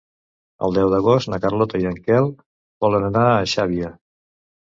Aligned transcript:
El 0.67 0.71
deu 0.77 0.87
d'agost 0.93 1.29
na 1.33 1.39
Carlota 1.43 1.81
i 1.83 1.85
en 1.89 1.99
Quel 2.07 2.31
volen 2.85 3.05
anar 3.11 3.27
a 3.35 3.45
Xàbia. 3.55 3.93